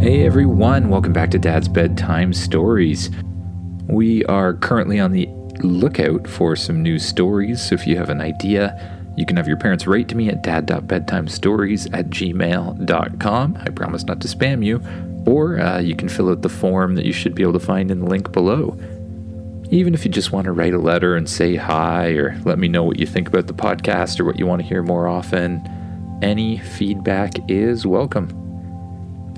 [0.00, 3.10] Hey everyone, welcome back to Dad's Bedtime Stories.
[3.88, 5.26] We are currently on the
[5.58, 9.56] lookout for some new stories, so if you have an idea, you can have your
[9.56, 13.56] parents write to me at dad.bedtimestories at gmail.com.
[13.60, 14.80] I promise not to spam you.
[15.26, 17.90] Or uh, you can fill out the form that you should be able to find
[17.90, 18.78] in the link below.
[19.72, 22.68] Even if you just want to write a letter and say hi or let me
[22.68, 25.60] know what you think about the podcast or what you want to hear more often,
[26.22, 28.47] any feedback is welcome.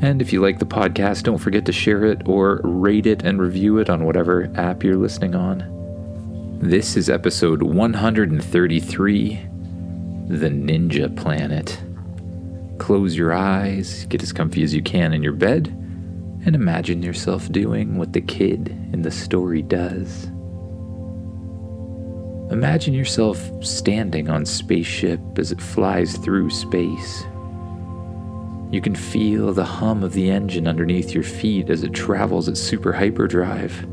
[0.02, 3.38] And if you like the podcast, don't forget to share it or rate it and
[3.38, 6.58] review it on whatever app you're listening on.
[6.62, 9.34] This is episode 133
[10.28, 11.78] The Ninja Planet.
[12.78, 15.66] Close your eyes, get as comfy as you can in your bed,
[16.46, 20.24] and imagine yourself doing what the kid in the story does.
[22.50, 27.24] Imagine yourself standing on spaceship as it flies through space
[28.70, 32.56] you can feel the hum of the engine underneath your feet as it travels at
[32.56, 33.84] super hyperdrive.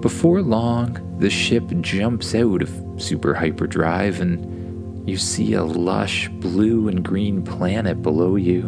[0.00, 6.86] Before long, the ship jumps out of super hyperdrive and you see a lush blue
[6.86, 8.62] and green planet below you.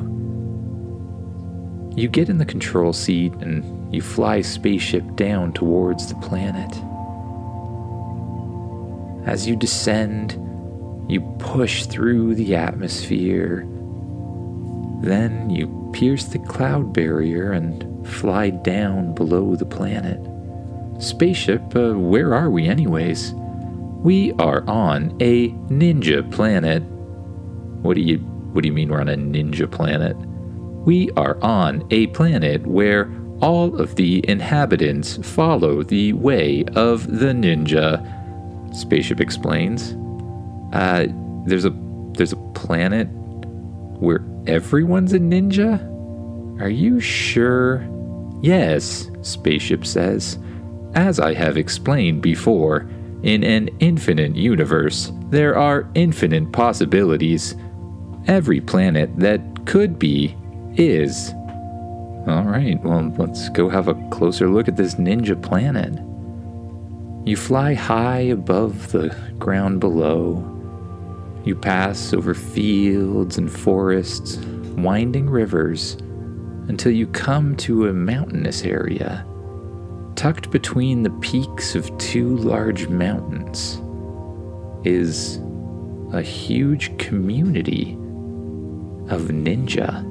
[1.95, 6.77] You get in the control seat and you fly spaceship down towards the planet.
[9.29, 10.33] As you descend,
[11.09, 13.69] you push through the atmosphere
[15.01, 20.21] then you pierce the cloud barrier and fly down below the planet.
[21.03, 23.33] Spaceship, uh, where are we, anyways?
[24.03, 26.83] We are on a ninja planet.
[27.83, 28.19] What do you
[28.53, 30.17] what do you mean we're on a ninja planet?
[30.87, 37.27] We are on a planet where all of the inhabitants follow the way of the
[37.27, 38.05] ninja.
[38.75, 39.97] Spaceship explains.
[40.73, 41.07] Uh,
[41.47, 41.73] there's a
[42.13, 43.09] there's a planet
[44.01, 45.81] where everyone's a ninja?
[46.61, 47.87] Are you sure?
[48.43, 50.39] Yes, Spaceship says.
[50.95, 52.89] As I have explained before,
[53.23, 57.55] in an infinite universe, there are infinite possibilities.
[58.27, 60.37] Every planet that could be
[60.77, 61.33] is.
[62.27, 65.95] Alright, well, let's go have a closer look at this ninja planet.
[67.27, 70.37] You fly high above the ground below,
[71.45, 74.37] you pass over fields and forests,
[74.77, 75.95] winding rivers,
[76.69, 79.27] until you come to a mountainous area.
[80.17, 83.81] Tucked between the peaks of two large mountains
[84.85, 85.41] is
[86.13, 87.93] a huge community
[89.09, 90.05] of ninja.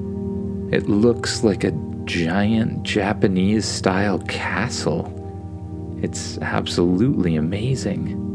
[0.73, 1.71] It looks like a
[2.05, 5.15] giant Japanese style castle.
[6.01, 8.25] It's absolutely amazing.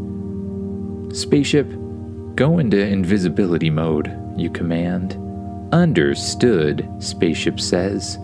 [1.12, 1.71] Spaceship
[2.34, 5.17] Go into invisibility mode, you command.
[5.72, 8.19] Understood, spaceship says.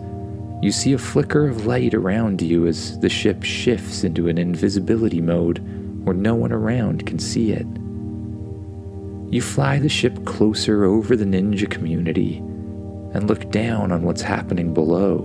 [0.61, 5.21] You see a flicker of light around you as the ship shifts into an invisibility
[5.21, 5.59] mode
[6.03, 7.65] where no one around can see it.
[9.33, 12.37] You fly the ship closer over the ninja community
[13.13, 15.19] and look down on what's happening below.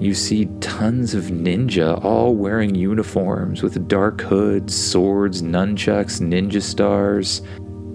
[0.00, 7.42] You see tons of ninja all wearing uniforms with dark hoods, swords, nunchucks, ninja stars,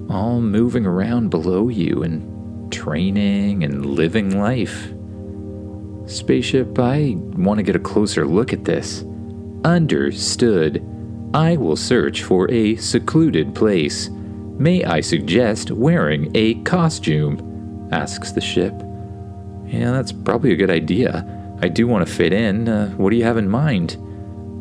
[0.08, 4.94] all moving around below you and training and living life.
[6.06, 9.04] Spaceship, I want to get a closer look at this.
[9.64, 10.86] Understood.
[11.34, 14.12] I will search for a secluded place.
[14.60, 17.90] May I suggest wearing a costume?
[17.92, 18.74] asks the ship.
[19.66, 21.35] Yeah, that's probably a good idea.
[21.62, 22.68] I do want to fit in.
[22.68, 23.98] Uh, what do you have in mind?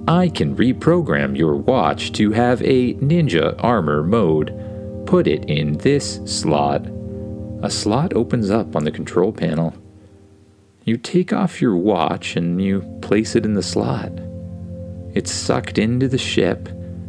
[0.07, 5.07] I can reprogram your watch to have a ninja armor mode.
[5.07, 6.87] Put it in this slot.
[7.63, 9.75] A slot opens up on the control panel.
[10.85, 14.13] You take off your watch and you place it in the slot.
[15.15, 16.69] It's sucked into the ship.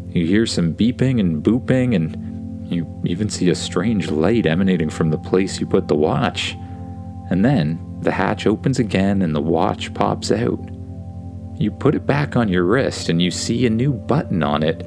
[0.10, 5.10] You hear some beeping and booping, and you even see a strange light emanating from
[5.10, 6.56] the place you put the watch.
[7.30, 10.60] And then the hatch opens again and the watch pops out.
[11.58, 14.80] You put it back on your wrist and you see a new button on it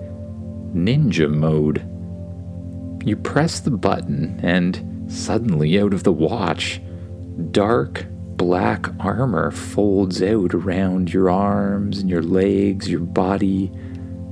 [0.74, 1.84] Ninja Mode.
[3.06, 6.80] You press the button, and suddenly, out of the watch,
[7.52, 13.70] dark black armor folds out around your arms and your legs, your body,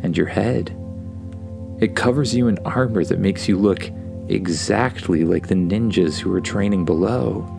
[0.03, 0.77] and your head.
[1.81, 3.91] It covers you in armor that makes you look
[4.29, 7.53] exactly like the ninjas who are training below.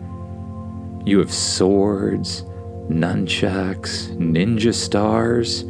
[1.08, 2.42] You have swords,
[2.90, 5.64] nunchucks, ninja stars,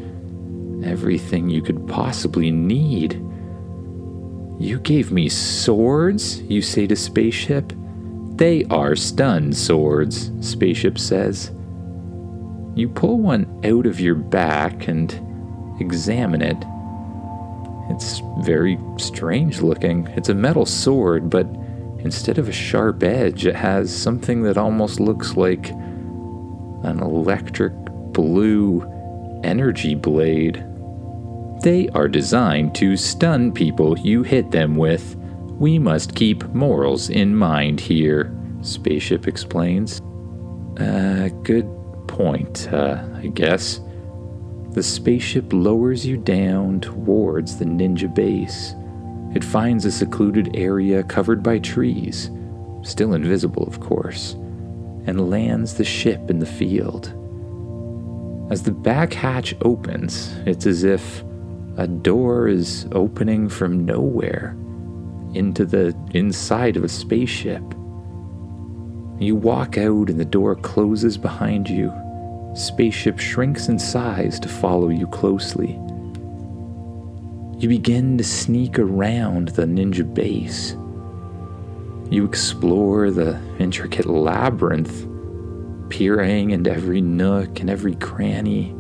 [0.85, 3.25] everything you could possibly need.
[4.59, 7.73] You gave me swords, you say to Spaceship?
[8.35, 11.53] They are stun swords, Spaceship says.
[12.75, 15.13] You pull one out of your back and
[15.81, 16.59] examine it.
[17.95, 20.09] It's very strange looking.
[20.17, 21.47] It's a metal sword, but
[21.99, 27.73] instead of a sharp edge, it has something that almost looks like an electric
[28.13, 28.83] blue
[29.45, 30.65] energy blade.
[31.63, 35.17] They are designed to stun people you hit them with.
[35.59, 40.01] We must keep morals in mind here, Spaceship explains.
[40.79, 41.69] Uh, good
[42.09, 43.81] point, uh, I guess.
[44.71, 48.75] The spaceship lowers you down towards the ninja base.
[49.39, 52.29] It finds a secluded area covered by trees,
[52.83, 54.33] still invisible, of course,
[55.07, 57.15] and lands the ship in the field.
[58.51, 61.23] As the back hatch opens, it's as if
[61.77, 64.57] a door is opening from nowhere
[65.35, 67.63] into the inside of a spaceship.
[69.21, 71.93] You walk out and the door closes behind you.
[72.57, 75.79] Spaceship shrinks in size to follow you closely.
[77.59, 80.77] You begin to sneak around the ninja base.
[82.09, 85.09] You explore the intricate labyrinth,
[85.91, 88.77] peering into every nook and every cranny.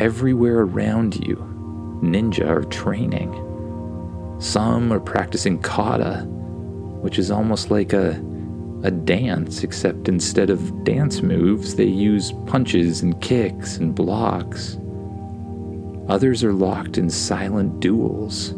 [0.00, 1.36] Everywhere around you,
[2.02, 3.30] ninja are training.
[4.40, 6.24] Some are practicing kata,
[7.02, 8.20] which is almost like a,
[8.82, 14.76] a dance, except instead of dance moves, they use punches and kicks and blocks.
[16.08, 18.50] Others are locked in silent duels.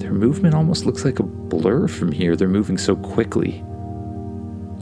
[0.00, 3.64] Their movement almost looks like a blur from here, they're moving so quickly.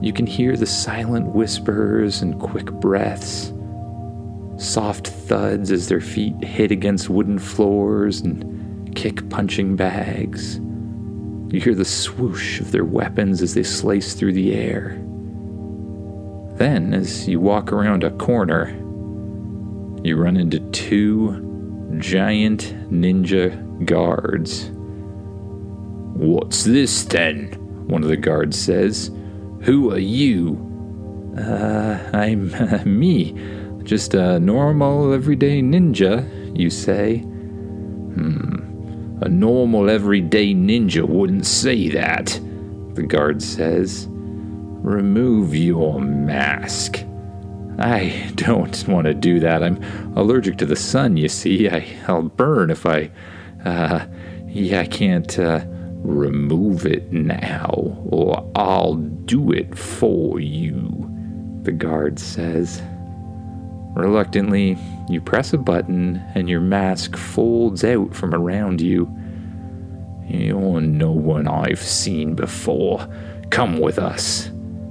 [0.00, 3.52] You can hear the silent whispers and quick breaths
[4.58, 10.56] soft thuds as their feet hit against wooden floors and kick punching bags.
[11.52, 15.00] You hear the swoosh of their weapons as they slice through the air.
[16.56, 18.70] Then, as you walk around a corner,
[20.02, 21.30] you run into two
[21.98, 24.70] giant ninja guards.
[26.14, 27.52] What's this then?
[27.88, 29.10] One of the guards says.
[29.62, 30.64] Who are you?
[31.36, 33.34] Uh, I'm uh, me.
[33.82, 36.28] Just a normal, everyday ninja,
[36.58, 37.18] you say?
[37.18, 38.58] Hmm.
[39.22, 42.38] A normal, everyday ninja wouldn't say that,
[42.94, 44.06] the guard says.
[44.10, 47.04] Remove your mask.
[47.78, 49.62] I don't want to do that.
[49.62, 49.82] I'm
[50.16, 51.68] allergic to the sun, you see.
[51.68, 53.10] I, I'll burn if I.
[53.64, 54.06] Uh,
[54.46, 55.38] yeah, I can't.
[55.38, 55.64] Uh,
[56.02, 57.70] remove it now,
[58.06, 61.10] or I'll do it for you,
[61.62, 62.82] the guard says.
[63.94, 64.78] Reluctantly,
[65.08, 69.12] you press a button and your mask folds out from around you.
[70.28, 73.06] You're no one I've seen before.
[73.50, 74.50] Come with us.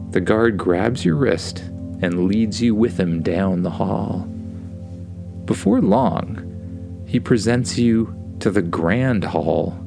[0.09, 1.63] The guard grabs your wrist
[2.01, 4.27] and leads you with him down the hall.
[5.45, 9.77] Before long, he presents you to the grand hall.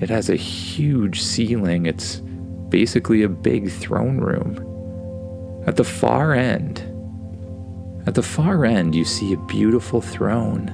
[0.00, 2.16] It has a huge ceiling, it's
[2.68, 4.64] basically a big throne room.
[5.66, 6.80] At the far end,
[8.06, 10.72] at the far end, you see a beautiful throne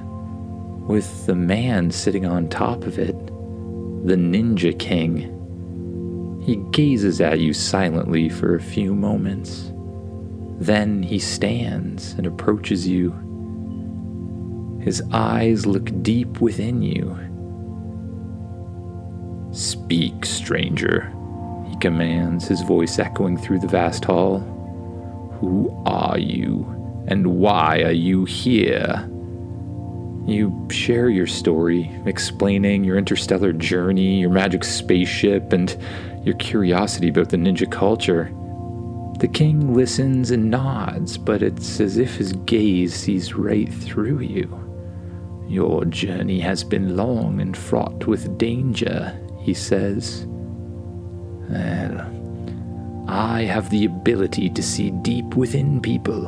[0.87, 3.17] with the man sitting on top of it,
[4.05, 5.31] the Ninja King.
[6.45, 9.73] He gazes at you silently for a few moments.
[10.57, 13.11] Then he stands and approaches you.
[14.81, 17.17] His eyes look deep within you.
[19.51, 21.11] Speak, stranger,
[21.67, 24.39] he commands, his voice echoing through the vast hall.
[25.39, 26.65] Who are you?
[27.07, 29.09] And why are you here?
[30.25, 35.75] You share your story, explaining your interstellar journey, your magic spaceship, and
[36.23, 38.31] your curiosity about the ninja culture.
[39.25, 44.47] The king listens and nods, but it's as if his gaze sees right through you.
[45.47, 50.27] Your journey has been long and fraught with danger, he says.
[51.49, 52.05] Well,
[53.07, 56.27] I have the ability to see deep within people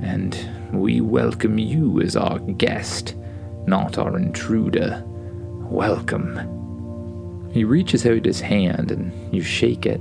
[0.00, 0.38] and
[0.72, 3.14] we welcome you as our guest,
[3.66, 5.04] not our intruder.
[5.68, 7.50] Welcome.
[7.52, 10.00] He reaches out his hand and you shake it.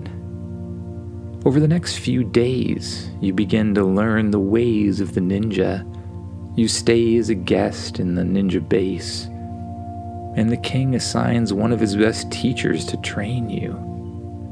[1.45, 5.85] Over the next few days, you begin to learn the ways of the ninja.
[6.57, 9.25] You stay as a guest in the ninja base,
[10.35, 13.73] and the king assigns one of his best teachers to train you.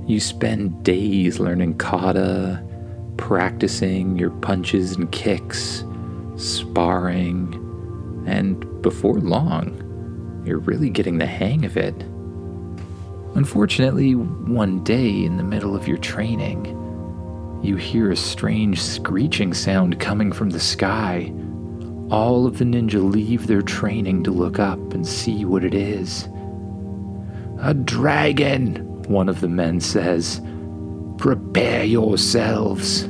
[0.08, 2.63] You spend days learning kata,
[3.17, 5.84] practicing your punches and kicks,
[6.38, 7.53] sparring,
[8.25, 12.06] and before long, you're really getting the hang of it.
[13.38, 16.65] Unfortunately, one day in the middle of your training,
[17.62, 21.32] you hear a strange screeching sound coming from the sky.
[22.10, 26.27] All of the ninja leave their training to look up and see what it is.
[27.62, 30.41] A dragon, one of the men says.
[31.20, 33.03] Prepare yourselves.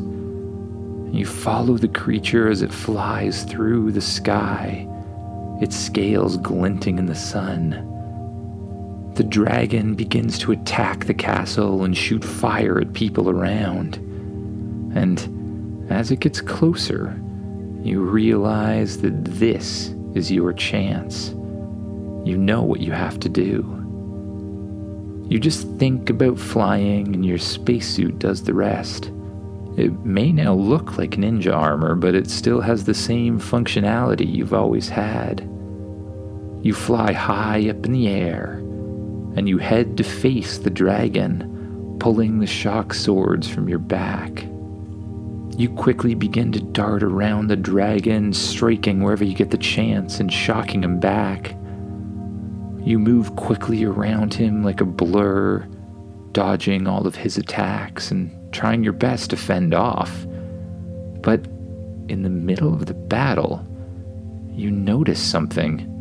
[1.14, 4.90] You follow the creature as it flies through the sky,
[5.62, 7.87] its scales glinting in the sun.
[9.18, 13.96] The dragon begins to attack the castle and shoot fire at people around.
[14.96, 17.20] And as it gets closer,
[17.82, 21.30] you realize that this is your chance.
[22.26, 23.64] You know what you have to do.
[25.28, 29.12] You just think about flying, and your spacesuit does the rest.
[29.78, 34.54] It may now look like ninja armor, but it still has the same functionality you've
[34.54, 35.42] always had.
[36.62, 38.62] You fly high up in the air,
[39.38, 44.48] and you head to face the dragon, pulling the shock swords from your back.
[45.56, 50.34] You quickly begin to dart around the dragon, striking wherever you get the chance and
[50.34, 51.52] shocking him back.
[52.80, 55.68] You move quickly around him like a blur,
[56.32, 60.26] dodging all of his attacks and trying your best to fend off.
[61.22, 61.46] But
[62.10, 63.64] in the middle of the battle,
[64.50, 65.94] you notice something.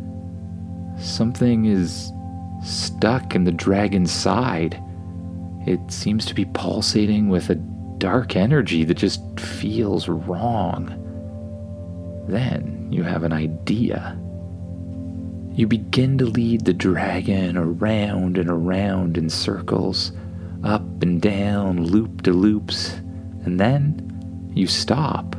[0.99, 2.11] Something is
[2.63, 4.81] stuck in the dragon's side.
[5.65, 11.03] It seems to be pulsating with a dark energy that just feels wrong.
[12.27, 14.17] Then you have an idea.
[15.53, 20.11] You begin to lead the dragon around and around in circles,
[20.63, 22.93] up and down, loop de loops,
[23.43, 25.35] and then you stop.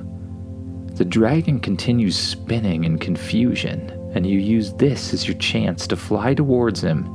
[0.94, 6.34] The dragon continues spinning in confusion and you use this as your chance to fly
[6.34, 7.06] towards him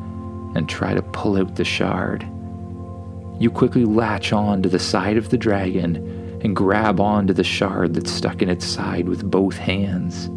[0.56, 2.26] and try to pull out the shard.
[3.42, 5.98] You quickly latch on to the side of the dragon
[6.42, 10.30] and grab onto the shard that's stuck in its side with both hands.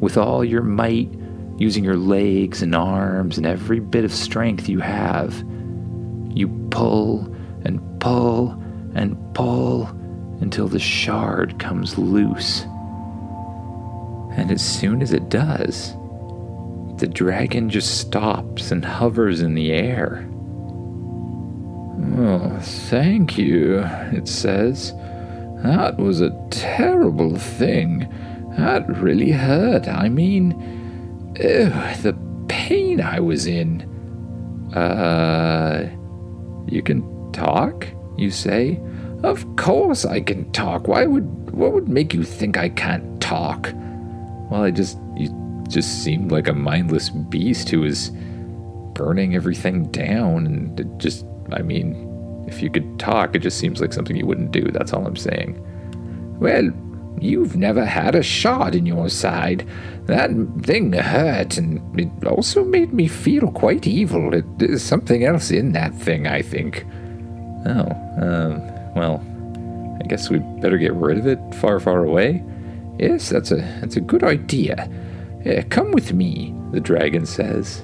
[0.00, 1.10] With all your might,
[1.58, 5.38] using your legs and arms and every bit of strength you have,
[6.32, 7.24] you pull
[7.64, 8.50] and pull
[8.94, 9.88] and pull
[10.40, 12.64] until the shard comes loose.
[14.36, 15.94] And as soon as it does,
[16.96, 20.26] the dragon just stops and hovers in the air.
[22.16, 23.80] Oh, thank you,
[24.12, 24.92] it says.
[25.62, 28.08] That was a terrible thing.
[28.56, 29.88] That really hurt.
[29.88, 30.52] I mean,
[31.38, 31.70] ew,
[32.02, 32.16] the
[32.48, 33.82] pain I was in.
[34.74, 35.90] Uh,
[36.66, 38.80] you can talk, you say?
[39.22, 40.88] Of course I can talk.
[40.88, 43.72] Why would what would make you think I can't talk?
[44.50, 45.30] Well, I just you
[45.68, 48.10] just seemed like a mindless beast who was
[48.94, 53.80] burning everything down and it just I mean, if you could talk, it just seems
[53.80, 54.62] like something you wouldn't do.
[54.70, 55.64] That's all I'm saying.
[56.38, 56.70] Well,
[57.20, 59.66] you've never had a shot in your side.
[60.06, 60.30] That
[60.62, 64.34] thing hurt, and it also made me feel quite evil.
[64.34, 66.86] It, there's something else in that thing, I think.
[67.66, 67.90] Oh,
[68.20, 69.24] um, well,
[70.02, 72.42] I guess we'd better get rid of it far, far away.
[73.00, 74.90] Yes, that's a that's a good idea.
[75.46, 77.82] Uh, come with me, the dragon says.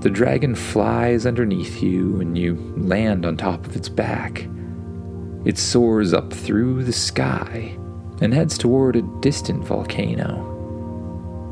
[0.00, 4.48] The dragon flies underneath you and you land on top of its back.
[5.44, 7.76] It soars up through the sky
[8.22, 10.54] and heads toward a distant volcano.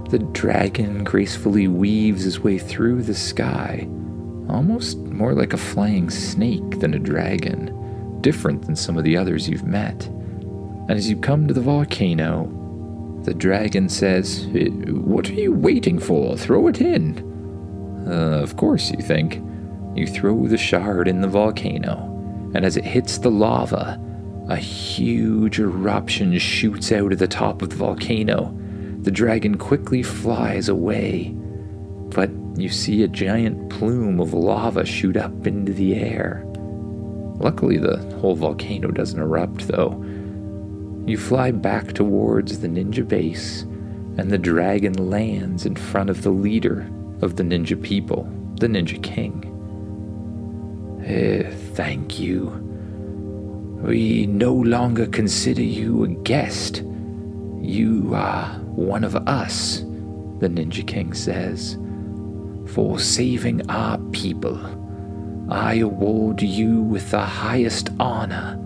[0.09, 3.87] The dragon gracefully weaves his way through the sky,
[4.49, 9.51] almost more like a flying snake than a dragon, different than some of the others
[9.51, 10.07] you've met.
[10.07, 12.63] And as you come to the volcano,
[13.27, 16.37] the dragon says, What are you waiting for?
[16.37, 18.07] Throw it in.
[18.07, 19.43] Uh, of course, you think.
[19.97, 21.97] You throw the shard in the volcano,
[22.55, 24.01] and as it hits the lava,
[24.49, 28.57] a huge eruption shoots out of the top of the volcano.
[29.01, 31.31] The dragon quickly flies away,
[32.11, 36.45] but you see a giant plume of lava shoot up into the air.
[37.39, 40.01] Luckily, the whole volcano doesn't erupt, though.
[41.07, 43.63] You fly back towards the ninja base,
[44.19, 46.91] and the dragon lands in front of the leader
[47.23, 48.25] of the ninja people,
[48.59, 49.53] the Ninja King.
[51.01, 52.47] Uh, thank you.
[53.83, 56.79] We no longer consider you a guest.
[57.61, 59.81] You are one of us,
[60.41, 61.79] the Ninja King says.
[62.73, 64.59] For saving our people,
[65.51, 68.59] I award you with the highest honor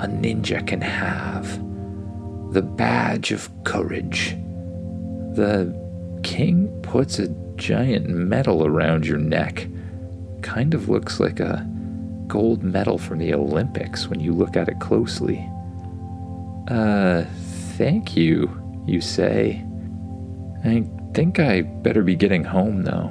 [0.00, 1.58] a ninja can have
[2.52, 4.36] the badge of courage.
[5.34, 5.74] The
[6.22, 9.66] king puts a giant medal around your neck.
[10.42, 11.68] kind of looks like a
[12.28, 15.48] gold medal from the Olympics when you look at it closely.
[16.68, 17.24] Uh,
[17.76, 18.48] thank you,
[18.86, 19.64] you say.
[20.64, 23.10] I think I better be getting home, though.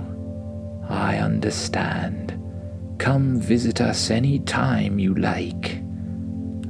[0.89, 2.33] I understand.
[2.97, 5.81] Come visit us any time you like.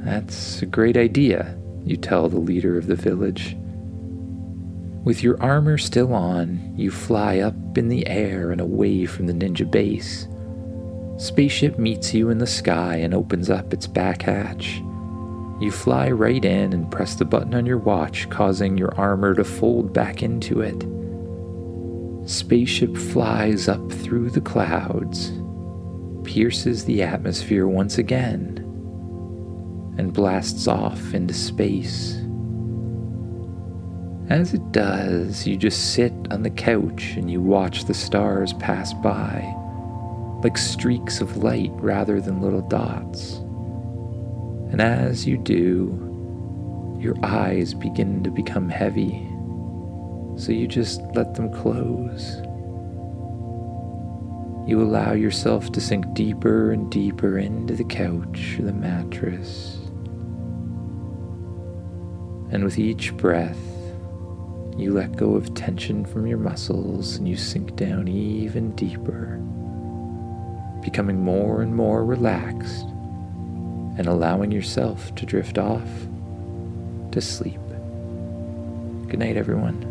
[0.07, 3.57] That's a great idea, you tell the leader of the village.
[5.03, 9.33] With your armor still on, you fly up in the air and away from the
[9.33, 10.29] ninja base.
[11.17, 14.77] Spaceship meets you in the sky and opens up its back hatch.
[15.59, 19.43] You fly right in and press the button on your watch, causing your armor to
[19.43, 20.87] fold back into it.
[22.29, 25.33] Spaceship flies up through the clouds,
[26.23, 28.63] pierces the atmosphere once again,
[29.97, 32.15] and blasts off into space.
[34.29, 38.93] As it does, you just sit on the couch and you watch the stars pass
[38.93, 39.41] by,
[40.43, 43.35] like streaks of light rather than little dots.
[44.71, 46.03] And as you do,
[46.99, 49.25] your eyes begin to become heavy,
[50.35, 52.41] so you just let them close.
[54.67, 59.76] You allow yourself to sink deeper and deeper into the couch or the mattress.
[62.51, 63.57] And with each breath,
[64.77, 69.37] you let go of tension from your muscles and you sink down even deeper,
[70.81, 72.85] becoming more and more relaxed
[73.97, 75.87] and allowing yourself to drift off
[77.11, 77.59] to sleep.
[79.09, 79.86] Good night, everyone.